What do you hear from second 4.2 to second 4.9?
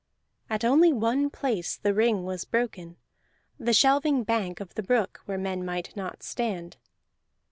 bank of the